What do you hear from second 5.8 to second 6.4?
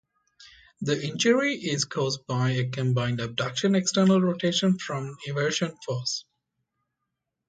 force.